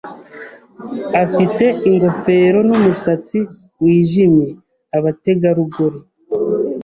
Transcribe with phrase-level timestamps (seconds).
[1.23, 3.37] afite ingofero numusatsi
[3.83, 4.47] wijimye
[4.97, 5.99] abategarugori